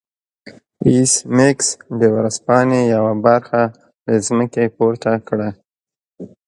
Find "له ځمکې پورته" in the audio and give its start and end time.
4.07-5.11